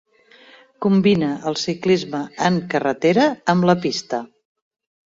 [0.85, 4.27] Combinà el ciclisme en carretera amb la pista.